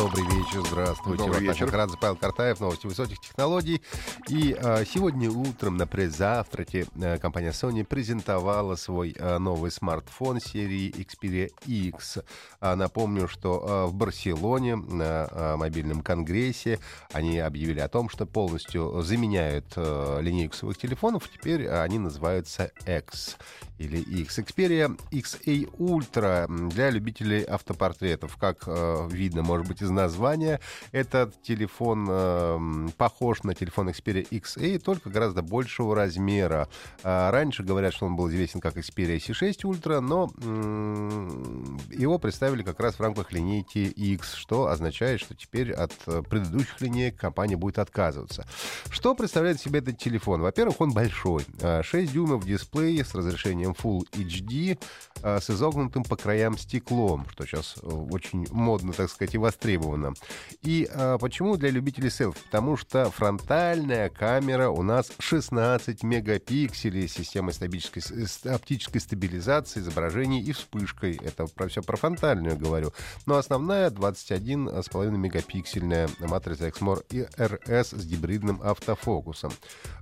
[0.00, 1.24] Добрый вечер, здравствуйте.
[1.24, 1.70] Добрый Вот вечер.
[1.70, 3.82] Карадзе, Павел Картаев, новости высоких технологий.
[4.28, 10.90] И а, сегодня утром на пресс-завтраке а, компания Sony презентовала свой а, новый смартфон серии
[10.90, 12.20] Xperia X.
[12.62, 16.78] А, напомню, что а, в Барселоне на а, мобильном конгрессе
[17.12, 21.28] они объявили о том, что полностью заменяют а, линейку своих телефонов.
[21.28, 23.36] Теперь они называются X
[23.80, 24.38] или X.
[24.38, 28.36] Xperia XA Ultra для любителей автопортретов.
[28.36, 30.60] Как э, видно, может быть, из названия,
[30.92, 36.68] этот телефон э, похож на телефон Xperia XA, только гораздо большего размера.
[37.02, 42.62] А раньше говорят, что он был известен как Xperia C6 Ultra, но м, его представили
[42.62, 47.56] как раз в рамках линейки X, что означает, что теперь от э, предыдущих линеек компания
[47.56, 48.46] будет отказываться.
[48.90, 50.42] Что представляет себе этот телефон?
[50.42, 51.44] Во-первых, он большой.
[51.62, 54.78] А, 6 дюймов дисплей с разрешением Full HD,
[55.22, 59.69] а, с изогнутым по краям стеклом, что сейчас э, очень модно, так сказать, и востребовано.
[60.62, 62.40] И а, почему для любителей селфи?
[62.44, 69.80] Потому что фронтальная камера у нас 16 мегапикселей с системой стабической, с- с- оптической стабилизации
[69.80, 71.18] изображений и вспышкой.
[71.22, 72.92] Это про все про фронтальную говорю.
[73.26, 79.52] Но основная 21,5 мегапиксельная матрица Exmor RS с гибридным автофокусом.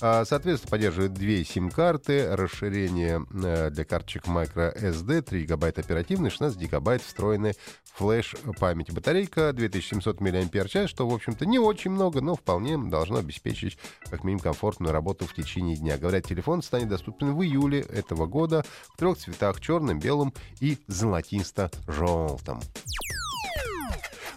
[0.00, 7.02] А, Соответственно, поддерживает две сим-карты, расширение э, для карточек microSD, 3 гигабайта оперативной, 16 гигабайт
[7.02, 7.54] встроенной
[7.94, 8.90] флеш памяти.
[8.90, 13.78] Батарейка 2700 мАч, что, в общем-то, не очень много, но вполне должно обеспечить
[14.10, 15.96] как минимум комфортную работу в течение дня.
[15.96, 22.60] Говорят, телефон станет доступен в июле этого года в трех цветах, черным, белым и золотисто-желтым.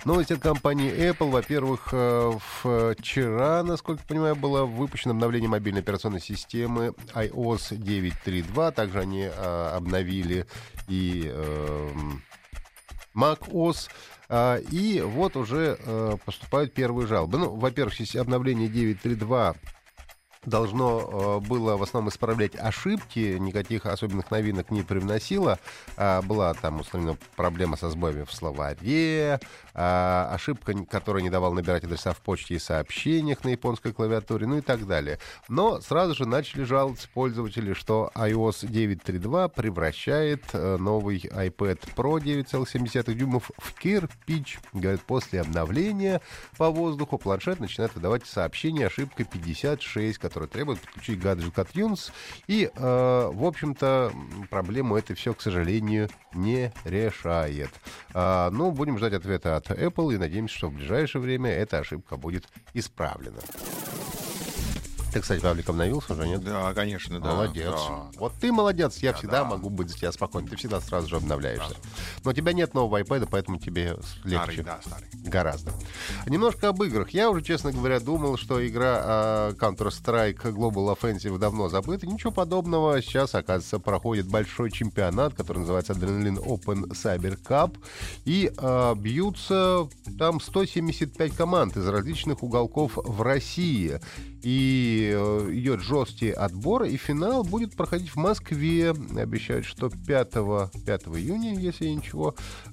[0.06, 1.30] Новость от компании Apple.
[1.30, 2.32] Во-первых, э,
[2.98, 8.72] вчера, насколько я понимаю, было выпущено обновление мобильной операционной системы iOS 9.3.2.
[8.72, 10.46] Также они э, обновили
[10.88, 12.24] и эм,
[13.14, 13.90] macOS.
[14.30, 17.38] А, И вот уже э, поступают первые жалобы.
[17.38, 19.56] Ну, во-первых, здесь обновление 9.3.2
[20.48, 25.60] должно э, было в основном исправлять ошибки, никаких особенных новинок не привносило.
[25.98, 29.40] А, была там устранена проблема со сбоями в словаре,
[29.74, 34.58] а, ошибка, которая не давала набирать адреса в почте и сообщениях на японской клавиатуре, ну
[34.58, 35.20] и так далее.
[35.50, 43.14] Но сразу же начали жаловаться пользователи, что iOS 9.3.2 превращает э, новый iPad Pro 9,7
[43.14, 44.60] дюймов в кирпич.
[44.72, 46.22] Говорят, после обновления
[46.58, 52.12] по воздуху планшет начинает выдавать сообщение ошибка 56, которая требует подключить гаджет от Tunes.
[52.46, 54.12] И, э, в общем-то,
[54.52, 57.72] проблему это все, к сожалению, не решает.
[58.14, 62.18] А, ну, будем ждать ответа от Apple и надеемся, что в ближайшее время эта ошибка
[62.18, 63.40] будет исправлена.
[65.14, 66.44] Ты, кстати, Павлик, обновился уже, нет?
[66.44, 67.30] Да, конечно, да.
[67.30, 67.74] молодец.
[67.74, 68.12] да.
[68.20, 69.46] Вот ты молодец, я Да, всегда да.
[69.46, 70.48] могу быть за тебя спокоен.
[70.48, 71.76] Ты всегда сразу же обновляешься.
[72.28, 73.96] Но у тебя нет нового iPad, поэтому тебе
[74.26, 74.62] легче.
[74.62, 75.08] Старый, да, старый.
[75.24, 75.72] Гораздо.
[76.26, 77.12] Немножко об играх.
[77.12, 82.06] Я уже, честно говоря, думал, что игра а, Counter-Strike Global Offensive давно забыта.
[82.06, 83.02] Ничего подобного.
[83.02, 87.78] Сейчас, оказывается, проходит большой чемпионат, который называется Adrenaline Open Cyber Cup.
[88.26, 89.88] И а, бьются
[90.20, 94.02] там 175 команд из различных уголков в России.
[94.44, 98.92] И э, идет жесткий отбор, и финал будет проходить в Москве.
[98.92, 100.32] Обещают, что 5,
[100.86, 102.17] 5 июня, если я ничего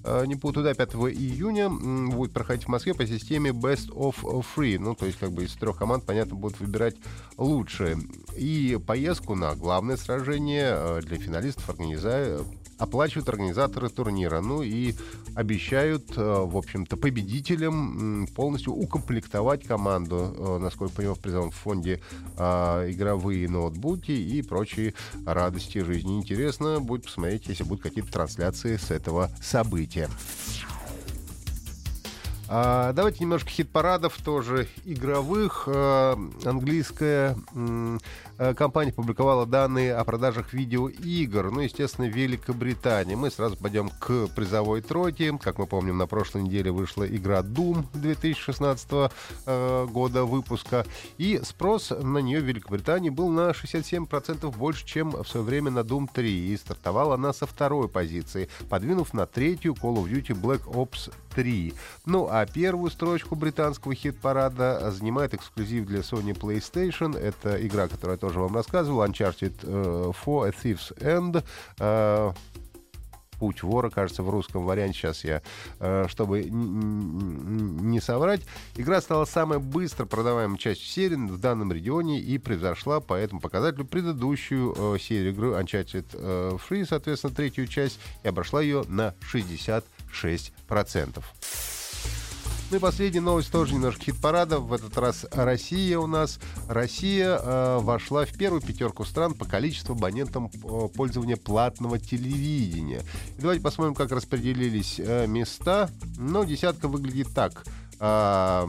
[0.05, 4.17] э, не путаю, да, 5 июня будет проходить в Москве по системе Best of
[4.57, 4.79] Free.
[4.79, 6.97] Ну, то есть, как бы из трех команд, понятно, будут выбирать
[7.37, 7.99] лучшие.
[8.37, 12.45] И поездку на главное сражение э, для финалистов организа-
[12.79, 14.41] оплачивают организаторы турнира.
[14.41, 14.95] Ну и
[15.35, 22.01] обещают, э, в общем-то, победителям полностью укомплектовать команду, э, насколько я понимаю, в призовом фонде
[22.37, 24.95] э, игровые ноутбуки и прочие
[25.27, 26.19] радости жизни.
[26.19, 30.09] Интересно будет посмотреть, если будут какие-то трансляции с этого события.
[32.47, 35.65] А, давайте немножко хит-парадов тоже игровых.
[35.67, 37.37] А, английская
[38.39, 41.51] э, компания публиковала данные о продажах видеоигр.
[41.51, 43.17] Ну, естественно, Великобритания.
[43.17, 45.37] Мы сразу пойдем к призовой тройке.
[45.41, 49.11] Как мы помним, на прошлой неделе вышла игра Doom 2016
[49.47, 50.85] э, года выпуска.
[51.17, 55.81] И спрос на нее в Великобритании был на 67% больше, чем в свое время на
[55.81, 56.53] Doom 3.
[56.53, 61.75] И стартовала она со второй позиции, подвинув на третью Call of Duty Black Ops 3.
[62.07, 67.19] Ну а первую строчку британского хит-парада занимает эксклюзив для Sony PlayStation.
[67.19, 71.45] Это игра, которую я тоже вам рассказывал, Uncharted 4 A Thief's End.
[73.39, 74.99] «Путь вора», кажется, в русском варианте.
[74.99, 75.43] Сейчас я,
[75.81, 78.43] э, чтобы не соврать.
[78.77, 83.85] Игра стала самой быстро продаваемой частью серии в данном регионе и превзошла по этому показателю
[83.85, 89.15] предыдущую э, серию игры Uncharted э, Free, соответственно, третью часть, и обошла ее на
[90.15, 91.23] 66%.
[92.71, 94.59] Ну и последняя новость тоже немножко хит-парада.
[94.59, 96.41] В этот раз Россия у нас.
[96.67, 103.03] Россия э, вошла в первую пятерку стран по количеству абонентам э, пользования платного телевидения.
[103.39, 105.91] И давайте посмотрим, как распределились э, места.
[106.17, 107.65] Ну, десятка выглядит так.
[108.01, 108.69] А,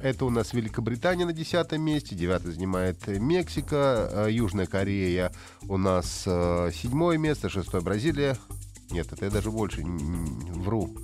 [0.00, 5.32] это у нас Великобритания на десятом месте, девятое занимает Мексика, э, Южная Корея
[5.62, 8.36] у нас э, седьмое место, шестое Бразилия.
[8.90, 10.94] Нет, это я даже больше вру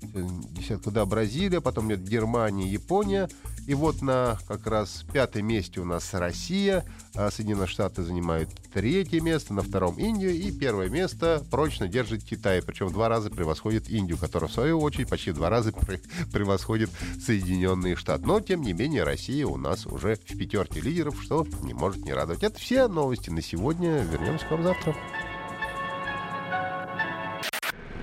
[0.00, 3.28] десятку, да, Бразилия, потом нет Германия, Япония.
[3.66, 9.20] И вот на как раз пятом месте у нас Россия, а Соединенные Штаты занимают третье
[9.20, 14.16] место, на втором Индию, и первое место прочно держит Китай, причем два раза превосходит Индию,
[14.16, 15.72] которая в свою очередь почти два раза
[16.32, 16.88] превосходит
[17.22, 18.24] Соединенные Штаты.
[18.24, 22.14] Но, тем не менее, Россия у нас уже в пятерке лидеров, что не может не
[22.14, 22.42] радовать.
[22.42, 23.98] Это все новости на сегодня.
[23.98, 24.96] Вернемся к вам завтра.